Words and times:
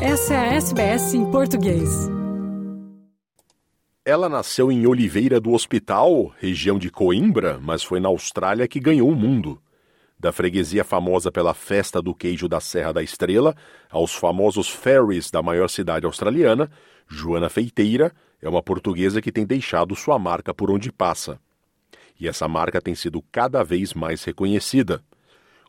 Essa 0.00 0.34
é 0.34 0.36
a 0.36 0.54
SBS 0.56 1.14
em 1.14 1.30
português. 1.30 1.88
Ela 4.04 4.28
nasceu 4.28 4.70
em 4.70 4.86
Oliveira 4.86 5.40
do 5.40 5.52
Hospital, 5.52 6.34
região 6.38 6.78
de 6.78 6.90
Coimbra, 6.90 7.58
mas 7.58 7.82
foi 7.82 7.98
na 7.98 8.08
Austrália 8.08 8.68
que 8.68 8.78
ganhou 8.78 9.08
o 9.08 9.16
mundo. 9.16 9.58
Da 10.20 10.32
freguesia 10.32 10.84
famosa 10.84 11.32
pela 11.32 11.54
festa 11.54 12.02
do 12.02 12.14
queijo 12.14 12.46
da 12.46 12.60
Serra 12.60 12.92
da 12.92 13.02
Estrela 13.02 13.56
aos 13.90 14.14
famosos 14.14 14.68
ferries 14.68 15.30
da 15.30 15.42
maior 15.42 15.68
cidade 15.68 16.04
australiana, 16.04 16.70
Joana 17.08 17.48
Feiteira 17.48 18.12
é 18.42 18.48
uma 18.48 18.62
portuguesa 18.62 19.22
que 19.22 19.32
tem 19.32 19.46
deixado 19.46 19.96
sua 19.96 20.18
marca 20.18 20.52
por 20.52 20.70
onde 20.70 20.92
passa. 20.92 21.40
E 22.20 22.28
essa 22.28 22.46
marca 22.46 22.82
tem 22.82 22.94
sido 22.94 23.24
cada 23.32 23.64
vez 23.64 23.94
mais 23.94 24.22
reconhecida. 24.24 25.02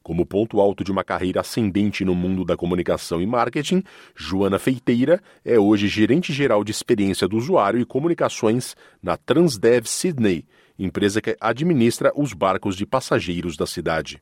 Como 0.08 0.26
ponto 0.26 0.62
alto 0.62 0.86
de 0.86 0.92
uma 0.94 1.04
carreira 1.04 1.42
ascendente 1.42 2.06
no 2.06 2.16
mundo 2.16 2.46
da 2.46 2.56
comunicação 2.56 3.22
e 3.22 3.26
marketing, 3.26 3.84
Joana 4.16 4.58
Feiteira 4.58 5.22
é 5.44 5.60
hoje 5.60 5.90
gerente 5.90 6.32
geral 6.32 6.64
de 6.64 6.72
experiência 6.72 7.28
do 7.28 7.36
usuário 7.36 7.78
e 7.78 7.84
comunicações 7.84 8.74
na 9.04 9.18
Transdev 9.18 9.86
Sydney, 9.86 10.46
empresa 10.80 11.22
que 11.22 11.36
administra 11.42 12.14
os 12.16 12.32
barcos 12.32 12.78
de 12.78 12.86
passageiros 12.86 13.58
da 13.58 13.68
cidade. 13.68 14.22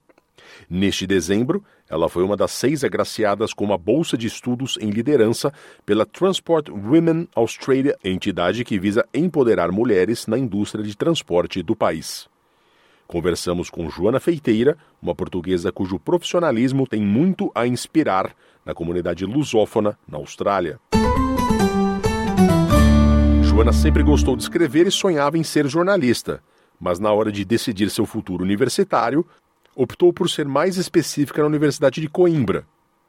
Neste 0.67 1.05
dezembro, 1.05 1.63
ela 1.87 2.09
foi 2.09 2.23
uma 2.23 2.35
das 2.35 2.49
seis 2.49 2.83
agraciadas 2.83 3.53
com 3.53 3.63
uma 3.63 3.77
bolsa 3.77 4.17
de 4.17 4.25
estudos 4.25 4.79
em 4.81 4.89
liderança 4.89 5.53
pela 5.85 6.03
Transport 6.03 6.67
Women 6.67 7.27
Australia, 7.35 7.95
entidade 8.03 8.63
que 8.63 8.79
visa 8.79 9.07
empoderar 9.13 9.71
mulheres 9.71 10.25
na 10.25 10.35
indústria 10.35 10.83
de 10.83 10.97
transporte 10.97 11.61
do 11.61 11.75
país. 11.75 12.27
Conversamos 13.07 13.69
com 13.69 13.89
Joana 13.89 14.19
Feiteira, 14.19 14.77
uma 15.01 15.13
portuguesa 15.13 15.71
cujo 15.71 15.99
profissionalismo 15.99 16.87
tem 16.87 17.01
muito 17.01 17.51
a 17.53 17.67
inspirar 17.67 18.35
na 18.65 18.73
comunidade 18.73 19.25
lusófona 19.25 19.97
na 20.07 20.17
Austrália. 20.17 20.79
Joana 23.43 23.71
sempre 23.71 24.03
gostou 24.03 24.35
de 24.35 24.43
escrever 24.43 24.87
e 24.87 24.91
sonhava 24.91 25.37
em 25.37 25.43
ser 25.43 25.67
jornalista, 25.67 26.43
mas 26.79 26.99
na 26.99 27.11
hora 27.13 27.31
de 27.31 27.45
decidir 27.45 27.89
seu 27.89 28.05
futuro 28.05 28.43
universitário, 28.43 29.25
optou 29.75 30.11
por 30.11 30.29
ser 30.29 30.45
mais 30.45 30.77
específica 30.77 31.41
na 31.41 31.47
Universidade 31.47 32.01
de 32.01 32.09
Coimbra 32.09 32.65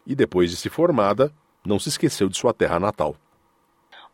e, 0.06 0.14
depois 0.14 0.50
de 0.50 0.56
se 0.56 0.68
formada, 0.68 1.32
não 1.64 1.78
se 1.78 1.88
esqueceu 1.88 2.28
de 2.28 2.36
sua 2.36 2.52
terra 2.52 2.78
natal. 2.78 3.16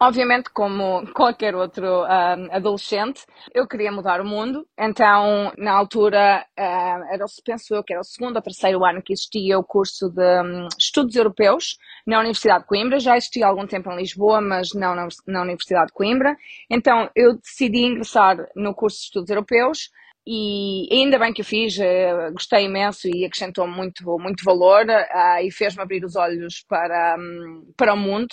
Obviamente, 0.04 0.50
como 0.50 1.06
qualquer 1.14 1.54
outro 1.54 2.02
uh, 2.02 2.50
adolescente, 2.50 3.24
eu 3.54 3.68
queria 3.68 3.92
mudar 3.92 4.20
o 4.20 4.24
mundo. 4.24 4.66
Então, 4.76 5.52
na 5.56 5.70
altura, 5.70 6.44
uh, 6.58 7.04
era, 7.14 7.24
penso 7.44 7.72
eu 7.72 7.84
que 7.84 7.92
era 7.92 8.00
o 8.00 8.04
segundo 8.04 8.34
ou 8.34 8.42
terceiro 8.42 8.84
ano 8.84 9.00
que 9.00 9.12
existia 9.12 9.56
o 9.56 9.62
curso 9.62 10.10
de 10.10 10.42
um, 10.42 10.66
Estudos 10.76 11.14
Europeus 11.14 11.76
na 12.04 12.18
Universidade 12.18 12.62
de 12.62 12.66
Coimbra. 12.66 12.98
Já 12.98 13.16
existia 13.16 13.46
algum 13.46 13.64
tempo 13.64 13.92
em 13.92 13.98
Lisboa, 13.98 14.40
mas 14.40 14.70
não 14.74 14.92
na, 14.96 15.06
na 15.24 15.42
Universidade 15.42 15.86
de 15.86 15.92
Coimbra. 15.92 16.36
Então, 16.68 17.08
eu 17.14 17.36
decidi 17.36 17.84
ingressar 17.84 18.38
no 18.56 18.74
curso 18.74 18.98
de 18.98 19.04
Estudos 19.04 19.30
Europeus 19.30 19.88
e 20.26 20.88
ainda 20.90 21.16
bem 21.16 21.32
que 21.32 21.42
eu 21.42 21.44
fiz, 21.44 21.78
eh, 21.78 22.30
gostei 22.32 22.64
imenso 22.64 23.08
e 23.08 23.24
acrescentou 23.24 23.66
muito, 23.66 24.04
muito 24.18 24.44
valor 24.44 24.84
uh, 24.88 25.44
e 25.44 25.50
fez-me 25.50 25.82
abrir 25.82 26.04
os 26.04 26.14
olhos 26.14 26.64
para, 26.68 27.16
um, 27.18 27.72
para 27.76 27.94
o 27.94 27.96
mundo, 27.96 28.28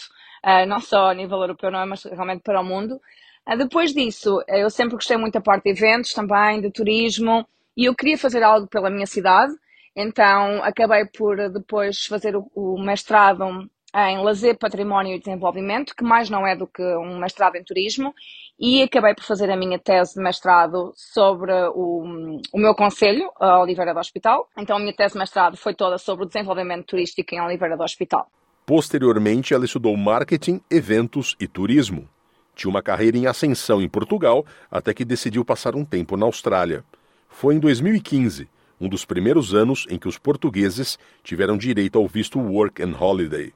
uh, 0.46 0.66
não 0.68 0.80
só 0.80 1.10
a 1.10 1.14
nível 1.14 1.40
europeu, 1.40 1.72
não 1.72 1.82
é, 1.82 1.86
mas 1.86 2.04
realmente 2.04 2.42
para 2.42 2.62
o 2.62 2.64
mundo. 2.64 3.00
Uh, 3.48 3.58
depois 3.58 3.94
disso, 3.94 4.44
eu 4.48 4.70
sempre 4.70 4.96
gostei 4.96 5.18
muito 5.18 5.34
da 5.34 5.42
parte 5.42 5.64
de 5.64 5.72
eventos 5.72 6.14
também, 6.14 6.62
de 6.62 6.72
turismo, 6.72 7.48
e 7.76 7.86
eu 7.86 7.96
queria 7.96 8.18
fazer 8.18 8.44
algo 8.44 8.68
pela 8.68 8.90
minha 8.90 9.06
cidade, 9.06 9.54
então 9.96 10.64
acabei 10.64 11.06
por 11.06 11.50
depois 11.50 12.06
fazer 12.06 12.36
o, 12.36 12.50
o 12.56 12.82
mestrado 12.82 13.70
em 13.96 14.24
lazer, 14.24 14.58
património 14.58 15.16
e 15.16 15.20
desenvolvimento, 15.20 15.96
que 15.96 16.04
mais 16.04 16.30
não 16.30 16.46
é 16.46 16.56
do 16.56 16.68
que 16.68 16.84
um 16.84 17.18
mestrado 17.18 17.56
em 17.56 17.64
turismo, 17.64 18.14
e 18.60 18.84
acabei 18.84 19.16
por 19.16 19.24
fazer 19.24 19.50
a 19.50 19.56
minha 19.56 19.80
tese 19.80 20.16
de 20.16 20.22
mestrado 20.22 20.92
sobre 20.96 21.52
o, 21.74 22.40
o 22.54 22.60
meu 22.60 22.76
conselho, 22.76 23.32
a 23.40 23.60
Oliveira 23.60 23.94
do 23.94 24.00
Hospital. 24.00 24.48
Então 24.58 24.78
a 24.78 24.80
minha 24.80 24.94
tese 24.94 25.14
de 25.14 25.20
mestrado 25.20 25.58
foi 25.58 25.74
toda 25.74 25.98
sobre 25.98 26.26
o 26.26 26.28
desenvolvimento 26.28 26.86
turístico 26.86 27.34
em 27.34 27.42
Oliveira 27.42 27.76
do 27.76 27.84
Hospital. 27.84 28.28
Posteriormente, 28.70 29.52
ela 29.52 29.66
estudou 29.66 29.98
marketing, 29.98 30.62
eventos 30.70 31.36
e 31.40 31.48
turismo. 31.48 32.08
Tinha 32.54 32.70
uma 32.70 32.84
carreira 32.84 33.18
em 33.18 33.26
ascensão 33.26 33.82
em 33.82 33.90
Portugal 33.90 34.46
até 34.70 34.94
que 34.94 35.04
decidiu 35.04 35.44
passar 35.44 35.76
um 35.76 35.84
tempo 35.84 36.16
na 36.16 36.28
Austrália. 36.28 36.84
Foi 37.28 37.56
em 37.56 37.60
2015, 37.60 38.48
um 38.80 38.88
dos 38.88 39.06
primeiros 39.06 39.56
anos 39.56 39.88
em 39.90 39.98
que 39.98 40.08
os 40.08 40.20
portugueses 40.20 41.00
tiveram 41.24 41.58
direito 41.58 41.98
ao 41.98 42.08
visto 42.08 42.38
Work 42.38 42.84
and 42.84 42.94
Holiday 42.96 43.52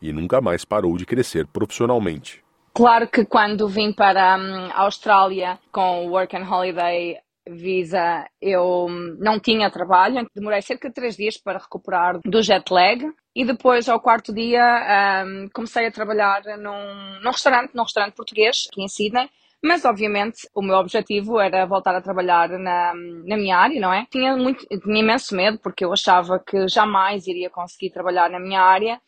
e 0.00 0.10
nunca 0.10 0.40
mais 0.40 0.64
parou 0.64 0.96
de 0.96 1.04
crescer 1.04 1.46
profissionalmente. 1.46 2.42
Claro 2.72 3.08
que 3.08 3.26
quando 3.26 3.68
vim 3.68 3.92
para 3.92 4.38
hum, 4.38 4.70
a 4.72 4.84
Austrália 4.84 5.58
com 5.70 6.06
o 6.06 6.12
Work 6.12 6.34
and 6.34 6.48
Holiday 6.50 7.18
Visa, 7.56 8.26
eu 8.40 8.88
não 9.18 9.38
tinha 9.38 9.70
trabalho, 9.70 10.28
demorei 10.34 10.62
cerca 10.62 10.88
de 10.88 10.94
três 10.94 11.16
dias 11.16 11.36
para 11.36 11.58
recuperar 11.58 12.18
do 12.24 12.42
jet 12.42 12.72
lag. 12.72 13.04
E 13.34 13.44
depois, 13.44 13.88
ao 13.88 14.00
quarto 14.00 14.32
dia, 14.32 15.24
um, 15.24 15.48
comecei 15.54 15.86
a 15.86 15.92
trabalhar 15.92 16.42
num, 16.58 17.20
num 17.22 17.30
restaurante, 17.30 17.74
num 17.74 17.84
restaurante 17.84 18.14
português 18.14 18.66
aqui 18.70 18.82
em 18.82 18.88
Sydney, 18.88 19.28
mas 19.62 19.84
obviamente 19.84 20.48
o 20.54 20.62
meu 20.62 20.76
objetivo 20.76 21.38
era 21.38 21.66
voltar 21.66 21.94
a 21.94 22.00
trabalhar 22.00 22.48
na, 22.48 22.92
na 22.94 23.36
minha 23.36 23.56
área, 23.56 23.80
não 23.80 23.92
é? 23.92 24.06
Tinha, 24.10 24.36
muito, 24.36 24.66
tinha 24.66 25.00
imenso 25.00 25.36
medo 25.36 25.58
porque 25.58 25.84
eu 25.84 25.92
achava 25.92 26.38
que 26.38 26.66
jamais 26.66 27.26
iria 27.26 27.50
conseguir 27.50 27.90
trabalhar 27.90 28.30
na 28.30 28.40
minha 28.40 28.62
área 28.62 29.00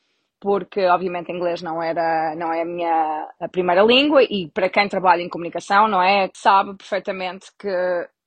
porque 0.43 0.85
obviamente 0.87 1.31
inglês 1.31 1.63
não 1.63 1.81
era 1.81 2.35
não 2.35 2.53
é 2.53 2.63
a 2.63 2.65
minha 2.65 3.29
a 3.41 3.49
primeira 3.49 3.83
língua. 3.83 4.23
E 4.25 4.51
para 4.51 4.69
quem 4.69 4.89
trabalha 4.89 5.23
em 5.23 5.29
comunicação 5.29 5.89
não 5.89 6.03
é? 6.03 6.29
Sabe 6.35 6.77
perfeitamente 6.77 7.47
que 7.59 7.69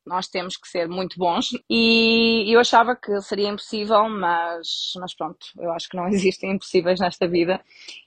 nós 0.06 0.28
temos 0.28 0.58
que 0.58 0.68
ser 0.68 0.88
muito 0.88 1.18
bons. 1.18 1.50
E 1.70 2.46
eu 2.54 2.60
achava 2.60 2.96
que 2.96 3.20
seria 3.22 3.50
impossível 3.50 4.08
mas 4.10 4.94
mas 5.00 5.16
pronto 5.16 5.46
eu 5.58 5.72
acho 5.72 5.90
que 5.90 5.98
não 5.98 6.08
existem 6.10 6.52
impossíveis 6.52 7.00
nesta 7.00 7.28
vida. 7.28 7.62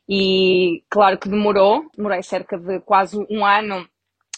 E 0.08 0.82
claro 0.88 1.18
que 1.18 1.28
demorou 1.28 1.90
demorei 1.96 2.22
cerca 2.22 2.58
de 2.58 2.80
quase 2.80 3.16
um 3.30 3.44
ano 3.44 3.88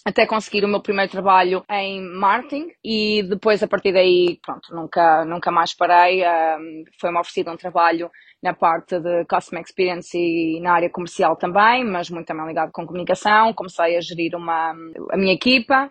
até 0.04 0.26
conseguir 0.26 0.64
o 0.64 0.68
meu 0.68 0.80
primeiro 0.80 1.10
trabalho 1.10 1.64
em 1.70 2.00
marketing 2.00 2.68
e 2.82 3.22
depois 3.22 3.62
a 3.62 3.68
partir 3.68 3.92
daí, 3.92 4.38
pronto, 4.44 4.74
nunca, 4.74 5.24
nunca 5.24 5.50
mais 5.50 5.74
parei. 5.74 6.22
Um, 6.24 6.84
Foi-me 6.98 7.18
oferecido 7.18 7.50
um 7.50 7.56
trabalho 7.56 8.10
na 8.42 8.54
parte 8.54 8.98
de 8.98 9.24
Customer 9.26 9.62
Experience 9.62 10.16
e 10.16 10.58
na 10.60 10.72
área 10.72 10.88
comercial 10.88 11.36
também, 11.36 11.84
mas 11.84 12.08
muito 12.08 12.26
também 12.26 12.46
ligado 12.46 12.72
com 12.72 12.86
comunicação. 12.86 13.52
Comecei 13.52 13.96
a 13.96 14.00
gerir 14.00 14.34
uma, 14.34 14.74
a 15.10 15.16
minha 15.16 15.34
equipa 15.34 15.90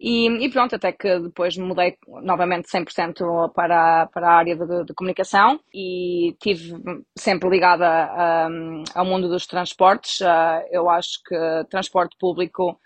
e, 0.00 0.28
e 0.44 0.48
pronto, 0.48 0.76
até 0.76 0.92
que 0.92 1.18
depois 1.18 1.56
mudei 1.56 1.96
novamente 2.22 2.68
100% 2.68 3.52
para, 3.52 4.06
para 4.06 4.28
a 4.28 4.34
área 4.36 4.54
de, 4.54 4.84
de 4.84 4.94
comunicação 4.94 5.58
e 5.74 6.36
tive 6.40 6.72
sempre 7.16 7.50
ligada 7.50 8.48
um, 8.48 8.84
ao 8.94 9.04
mundo 9.04 9.28
dos 9.28 9.46
transportes. 9.46 10.20
Uh, 10.20 10.62
eu 10.70 10.88
acho 10.88 11.20
que 11.26 11.36
transporte 11.68 12.16
público 12.16 12.78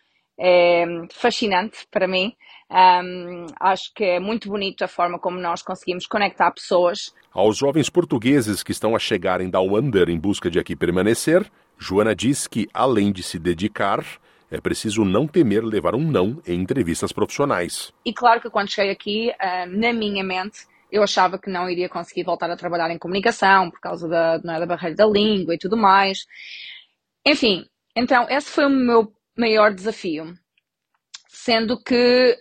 é 0.42 0.84
fascinante 1.12 1.86
para 1.88 2.08
mim. 2.08 2.34
Um, 2.68 3.46
acho 3.60 3.92
que 3.94 4.02
é 4.02 4.18
muito 4.18 4.48
bonito 4.48 4.82
a 4.82 4.88
forma 4.88 5.18
como 5.18 5.38
nós 5.38 5.62
conseguimos 5.62 6.06
conectar 6.06 6.50
pessoas. 6.50 7.14
Aos 7.32 7.58
jovens 7.58 7.88
portugueses 7.88 8.62
que 8.62 8.72
estão 8.72 8.96
a 8.96 8.98
chegarem 8.98 9.48
da 9.48 9.60
Wonder 9.60 10.08
em 10.08 10.18
busca 10.18 10.50
de 10.50 10.58
aqui 10.58 10.74
permanecer, 10.74 11.48
Joana 11.78 12.14
diz 12.14 12.48
que, 12.48 12.68
além 12.74 13.12
de 13.12 13.22
se 13.22 13.38
dedicar, 13.38 14.04
é 14.50 14.60
preciso 14.60 15.04
não 15.04 15.28
temer 15.28 15.62
levar 15.62 15.94
um 15.94 16.10
não 16.10 16.42
em 16.46 16.60
entrevistas 16.60 17.12
profissionais. 17.12 17.92
E 18.04 18.12
claro 18.12 18.40
que 18.40 18.50
quando 18.50 18.70
cheguei 18.70 18.90
aqui, 18.90 19.32
na 19.68 19.92
minha 19.92 20.24
mente, 20.24 20.66
eu 20.90 21.02
achava 21.02 21.38
que 21.38 21.50
não 21.50 21.70
iria 21.70 21.88
conseguir 21.88 22.24
voltar 22.24 22.50
a 22.50 22.56
trabalhar 22.56 22.90
em 22.90 22.98
comunicação 22.98 23.70
por 23.70 23.80
causa 23.80 24.08
da, 24.08 24.34
é, 24.34 24.60
da 24.60 24.66
barreira 24.66 24.96
da 24.96 25.06
língua 25.06 25.54
e 25.54 25.58
tudo 25.58 25.76
mais. 25.76 26.26
Enfim, 27.26 27.64
então 27.96 28.26
esse 28.28 28.50
foi 28.50 28.66
o 28.66 28.70
meu 28.70 29.12
maior 29.36 29.74
desafio. 29.74 30.34
Sendo 31.28 31.82
que, 31.82 32.36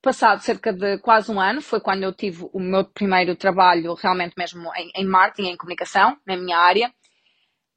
passado 0.00 0.40
cerca 0.40 0.72
de 0.72 0.98
quase 0.98 1.30
um 1.30 1.40
ano, 1.40 1.60
foi 1.60 1.80
quando 1.80 2.02
eu 2.02 2.12
tive 2.12 2.48
o 2.52 2.60
meu 2.60 2.84
primeiro 2.84 3.36
trabalho 3.36 3.94
realmente 3.94 4.34
mesmo 4.36 4.70
em, 4.76 4.90
em 4.94 5.06
marketing, 5.06 5.50
em 5.50 5.56
comunicação, 5.56 6.16
na 6.26 6.36
minha 6.36 6.58
área. 6.58 6.92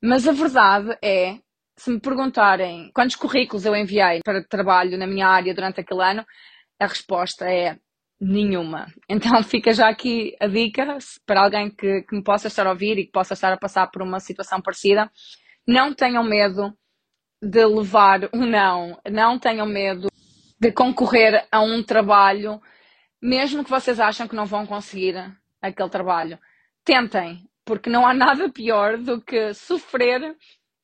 Mas 0.02 0.28
a 0.28 0.32
verdade 0.32 0.98
é, 1.04 1.40
se 1.76 1.92
me 1.92 2.00
perguntarem 2.00 2.92
quantos 2.94 3.16
currículos 3.16 3.66
eu 3.66 3.76
enviei 3.76 4.22
para 4.24 4.44
trabalho 4.44 4.98
na 4.98 5.08
minha 5.08 5.28
área 5.28 5.54
durante 5.54 5.80
aquele 5.80 6.04
ano, 6.04 6.26
a 6.80 6.88
resposta 6.88 7.50
é 7.50 7.78
nenhuma. 8.20 8.88
Então 9.10 9.42
fica 9.44 9.74
já 9.74 9.90
aqui 9.90 10.36
a 10.40 10.48
dica 10.48 10.98
para 11.26 11.44
alguém 11.44 11.70
que, 11.70 12.04
que 12.04 12.16
me 12.16 12.24
possa 12.24 12.48
estar 12.48 12.68
a 12.68 12.72
ouvir 12.72 12.98
e 12.98 13.06
que 13.06 13.12
possa 13.12 13.34
estar 13.34 13.54
a 13.54 13.58
passar 13.58 13.88
por 13.88 14.02
uma 14.02 14.20
situação 14.20 14.62
parecida. 14.62 15.12
Não 15.68 15.94
tenham 15.94 16.24
medo 16.24 16.74
de 17.42 17.66
levar 17.66 18.30
um 18.34 18.46
não. 18.46 19.00
Não 19.10 19.40
tenham 19.40 19.66
medo 19.66 20.10
de 20.60 20.72
concorrer 20.72 21.48
a 21.52 21.62
um 21.62 21.84
trabalho, 21.84 22.62
mesmo 23.22 23.64
que 23.64 23.70
vocês 23.70 24.00
acham 24.00 24.28
que 24.28 24.36
não 24.36 24.46
vão 24.46 24.66
conseguir 24.66 25.16
aquele 25.62 25.90
trabalho. 25.90 26.40
Tentem. 26.84 27.46
porque 27.66 27.90
não 27.90 28.08
há 28.08 28.14
nada 28.14 28.50
pior 28.50 28.98
do 28.98 29.22
que 29.22 29.54
sofrer 29.54 30.36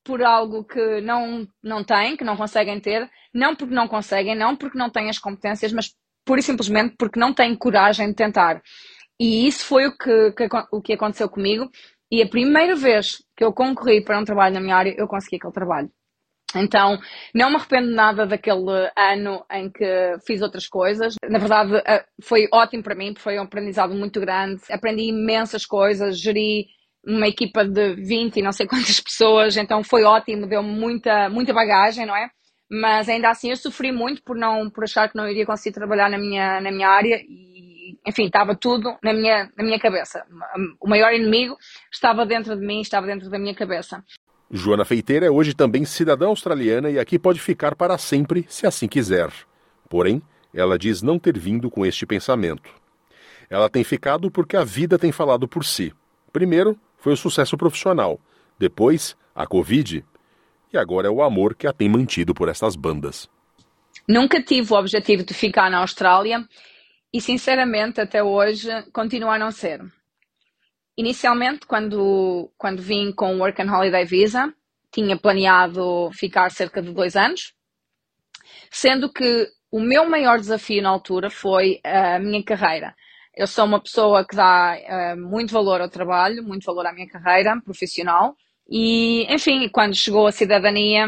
por 0.03 0.21
algo 0.21 0.65
que 0.65 0.99
não, 1.01 1.47
não 1.63 1.81
têm, 1.83 2.17
que 2.17 2.25
não 2.25 2.35
conseguem 2.35 2.79
ter, 2.81 3.09
não 3.33 3.55
porque 3.55 3.73
não 3.73 3.87
conseguem, 3.87 4.35
não 4.35 4.55
porque 4.55 4.77
não 4.77 4.89
têm 4.89 5.09
as 5.09 5.17
competências, 5.17 5.71
mas 5.71 5.95
pura 6.25 6.41
e 6.41 6.43
simplesmente 6.43 6.95
porque 6.97 7.19
não 7.19 7.33
têm 7.33 7.55
coragem 7.55 8.09
de 8.09 8.15
tentar. 8.15 8.61
E 9.19 9.47
isso 9.47 9.65
foi 9.65 9.87
o 9.87 9.97
que, 9.97 10.31
que, 10.33 10.47
o 10.71 10.81
que 10.81 10.93
aconteceu 10.93 11.29
comigo. 11.29 11.69
E 12.11 12.21
a 12.21 12.27
primeira 12.27 12.75
vez 12.75 13.23
que 13.35 13.43
eu 13.43 13.53
concorri 13.53 14.03
para 14.03 14.19
um 14.19 14.25
trabalho 14.25 14.53
na 14.53 14.61
minha 14.61 14.75
área, 14.75 14.93
eu 14.97 15.07
consegui 15.07 15.37
aquele 15.37 15.53
trabalho. 15.53 15.89
Então, 16.55 16.99
não 17.33 17.49
me 17.49 17.55
arrependo 17.55 17.91
nada 17.91 18.25
daquele 18.25 18.89
ano 18.97 19.45
em 19.51 19.69
que 19.69 20.15
fiz 20.25 20.41
outras 20.41 20.67
coisas. 20.67 21.15
Na 21.29 21.39
verdade, 21.39 21.75
eh, 21.85 22.05
foi 22.21 22.47
ótimo 22.51 22.83
para 22.83 22.95
mim, 22.95 23.13
porque 23.13 23.23
foi 23.23 23.39
um 23.39 23.43
aprendizado 23.43 23.93
muito 23.93 24.19
grande. 24.19 24.61
Aprendi 24.69 25.03
imensas 25.03 25.65
coisas, 25.65 26.19
geri 26.19 26.67
uma 27.05 27.27
equipa 27.27 27.65
de 27.65 27.95
20 27.95 28.37
e 28.37 28.41
não 28.41 28.51
sei 28.51 28.65
quantas 28.67 28.99
pessoas, 28.99 29.57
então 29.57 29.83
foi 29.83 30.03
ótimo, 30.03 30.47
deu 30.47 30.63
muita, 30.63 31.29
muita 31.29 31.53
bagagem, 31.53 32.05
não 32.05 32.15
é? 32.15 32.29
Mas 32.71 33.07
ainda 33.09 33.29
assim 33.29 33.49
eu 33.49 33.57
sofri 33.57 33.91
muito 33.91 34.23
por 34.23 34.35
não 34.35 34.69
por 34.69 34.85
achar 34.85 35.09
que 35.09 35.15
não 35.15 35.29
iria 35.29 35.45
conseguir 35.45 35.75
trabalhar 35.75 36.09
na 36.09 36.17
minha, 36.17 36.59
na 36.61 36.71
minha 36.71 36.89
área 36.89 37.21
e, 37.27 37.99
enfim, 38.07 38.25
estava 38.25 38.55
tudo 38.55 38.97
na 39.03 39.13
minha, 39.13 39.51
na 39.55 39.63
minha 39.63 39.79
cabeça. 39.79 40.25
O 40.81 40.89
maior 40.89 41.13
inimigo 41.13 41.55
estava 41.91 42.25
dentro 42.25 42.55
de 42.55 42.65
mim, 42.65 42.81
estava 42.81 43.05
dentro 43.05 43.29
da 43.29 43.37
minha 43.37 43.53
cabeça. 43.53 44.03
Joana 44.55 44.85
Feiteira 44.85 45.25
é 45.25 45.31
hoje 45.31 45.55
também 45.55 45.83
cidadã 45.83 46.27
australiana 46.27 46.87
e 46.91 46.99
aqui 46.99 47.17
pode 47.17 47.39
ficar 47.39 47.75
para 47.75 47.97
sempre, 47.97 48.45
se 48.47 48.67
assim 48.67 48.87
quiser. 48.87 49.33
Porém, 49.89 50.21
ela 50.53 50.77
diz 50.77 51.01
não 51.01 51.17
ter 51.17 51.39
vindo 51.39 51.71
com 51.71 51.83
este 51.83 52.05
pensamento. 52.05 52.69
Ela 53.49 53.67
tem 53.67 53.83
ficado 53.83 54.29
porque 54.29 54.55
a 54.55 54.63
vida 54.63 54.99
tem 54.99 55.11
falado 55.11 55.47
por 55.47 55.65
si. 55.65 55.91
Primeiro, 56.31 56.77
foi 56.99 57.13
o 57.13 57.17
sucesso 57.17 57.57
profissional, 57.57 58.21
depois, 58.59 59.17
a 59.33 59.47
Covid, 59.47 60.05
e 60.71 60.77
agora 60.77 61.07
é 61.07 61.11
o 61.11 61.23
amor 61.23 61.55
que 61.55 61.65
a 61.65 61.73
tem 61.73 61.89
mantido 61.89 62.31
por 62.35 62.47
estas 62.47 62.75
bandas. 62.75 63.27
Nunca 64.07 64.39
tive 64.39 64.71
o 64.71 64.77
objetivo 64.77 65.23
de 65.23 65.33
ficar 65.33 65.71
na 65.71 65.79
Austrália 65.79 66.47
e, 67.11 67.19
sinceramente, 67.19 67.99
até 67.99 68.23
hoje, 68.23 68.69
continua 68.93 69.33
a 69.33 69.39
não 69.39 69.49
ser. 69.49 69.81
Inicialmente, 70.97 71.65
quando, 71.65 72.51
quando 72.57 72.81
vim 72.81 73.11
com 73.11 73.35
o 73.35 73.39
Work 73.39 73.61
and 73.61 73.71
Holiday 73.71 74.05
Visa, 74.05 74.53
tinha 74.91 75.17
planeado 75.17 76.11
ficar 76.13 76.51
cerca 76.51 76.81
de 76.81 76.93
dois 76.93 77.15
anos, 77.15 77.53
sendo 78.69 79.11
que 79.11 79.47
o 79.71 79.79
meu 79.79 80.07
maior 80.07 80.39
desafio 80.39 80.83
na 80.83 80.89
altura 80.89 81.31
foi 81.31 81.79
a 81.83 82.19
minha 82.19 82.43
carreira. 82.43 82.95
Eu 83.35 83.47
sou 83.47 83.65
uma 83.65 83.81
pessoa 83.81 84.23
que 84.23 84.35
dá 84.35 84.77
uh, 84.77 85.19
muito 85.19 85.51
valor 85.51 85.81
ao 85.81 85.89
trabalho, 85.89 86.43
muito 86.43 86.65
valor 86.65 86.85
à 86.85 86.93
minha 86.93 87.07
carreira 87.07 87.59
profissional 87.61 88.35
e, 88.69 89.25
enfim, 89.33 89.67
quando 89.69 89.95
chegou 89.95 90.27
a 90.27 90.31
cidadania, 90.31 91.07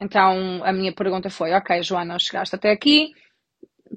então 0.00 0.64
a 0.64 0.72
minha 0.72 0.94
pergunta 0.94 1.28
foi: 1.28 1.52
Ok, 1.52 1.82
Joana, 1.82 2.18
chegaste 2.18 2.54
até 2.54 2.70
aqui, 2.70 3.12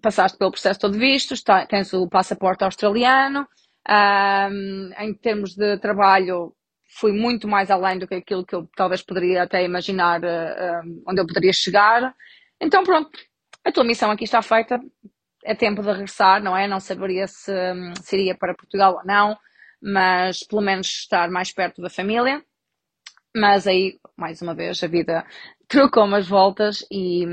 passaste 0.02 0.38
pelo 0.38 0.52
processo 0.52 0.80
todo 0.80 0.98
tá, 1.46 1.66
tens 1.66 1.94
o 1.94 2.08
passaporte 2.10 2.64
australiano, 2.66 3.48
um, 3.90 4.92
em 4.98 5.14
termos 5.14 5.56
de 5.56 5.78
trabalho, 5.78 6.56
fui 7.00 7.12
muito 7.12 7.48
mais 7.48 7.70
além 7.70 8.00
do 8.00 8.08
que 8.08 8.16
aquilo 8.16 8.46
que 8.46 8.56
eu 8.56 8.70
talvez 8.76 9.02
poderia 9.02 9.44
até 9.44 9.64
imaginar 9.64 10.22
onde 11.08 11.22
eu 11.22 11.28
poderia 11.28 11.54
chegar. 11.54 12.16
Então, 12.62 12.84
pronto, 12.84 13.10
a 13.66 13.72
tua 13.72 13.84
missão 13.84 14.12
aqui 14.12 14.24
está 14.24 14.42
feita. 14.42 14.80
É 15.46 15.54
tempo 15.54 15.82
de 15.82 15.90
regressar, 15.90 16.42
não 16.42 16.56
é? 16.56 16.68
Não 16.68 16.80
saberia 16.80 17.28
se, 17.28 17.52
se 18.02 18.16
iria 18.16 18.36
para 18.36 18.56
Portugal 18.56 18.96
ou 18.96 19.06
não, 19.06 19.38
mas 19.82 20.42
pelo 20.46 20.62
menos 20.62 20.88
estar 20.88 21.30
mais 21.30 21.52
perto 21.52 21.82
da 21.82 21.90
família. 21.90 22.42
Mas 23.36 23.68
aí, 23.68 24.00
mais 24.16 24.42
uma 24.42 24.54
vez, 24.54 24.82
a 24.84 24.88
vida 24.88 25.26
trocou 25.68 26.06
umas 26.06 26.28
voltas 26.28 26.86
e, 26.90 27.26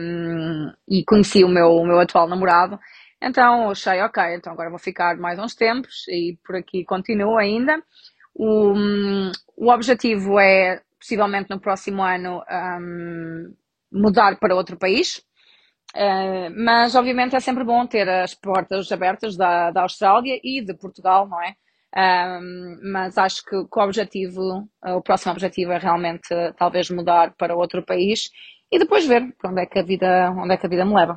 e 0.88 1.04
conheci 1.04 1.44
o 1.44 1.48
meu, 1.48 1.68
o 1.76 1.86
meu 1.86 2.00
atual 2.00 2.26
namorado 2.26 2.80
então 3.22 3.70
achei, 3.70 4.00
ok, 4.02 4.34
então 4.34 4.52
agora 4.52 4.70
vou 4.70 4.78
ficar 4.78 5.16
mais 5.16 5.38
uns 5.38 5.54
tempos 5.54 6.06
e 6.08 6.38
por 6.44 6.56
aqui 6.56 6.84
continuo 6.84 7.36
ainda. 7.36 7.82
O, 8.34 8.74
o 9.56 9.70
objetivo 9.70 10.38
é, 10.38 10.80
possivelmente 10.98 11.50
no 11.50 11.60
próximo 11.60 12.02
ano, 12.02 12.42
um, 12.50 13.54
mudar 13.92 14.38
para 14.38 14.54
outro 14.54 14.76
país. 14.78 15.22
Uh, 15.94 16.50
mas 16.56 16.94
obviamente 16.94 17.34
é 17.34 17.40
sempre 17.40 17.64
bom 17.64 17.84
ter 17.84 18.08
as 18.08 18.32
portas 18.32 18.90
abertas 18.92 19.36
da, 19.36 19.72
da 19.72 19.82
Austrália 19.82 20.38
e 20.42 20.64
de 20.64 20.72
Portugal, 20.74 21.28
não 21.28 21.42
é? 21.42 21.54
Um, 21.92 22.78
mas 22.92 23.18
acho 23.18 23.44
que, 23.44 23.50
que 23.50 23.78
o 23.78 23.82
objetivo, 23.82 24.68
uh, 24.84 24.94
o 24.96 25.02
próximo 25.02 25.32
objetivo 25.32 25.72
é 25.72 25.78
realmente 25.78 26.32
uh, 26.32 26.54
talvez 26.56 26.88
mudar 26.90 27.34
para 27.36 27.56
outro 27.56 27.84
país 27.84 28.30
e 28.70 28.78
depois 28.78 29.04
ver 29.04 29.34
para 29.36 29.50
onde 29.50 29.62
é 29.62 29.66
que 29.66 29.80
a 29.80 29.82
vida, 29.82 30.30
onde 30.30 30.54
é 30.54 30.56
que 30.56 30.66
a 30.66 30.68
vida 30.70 30.84
me 30.84 30.94
leva. 30.94 31.16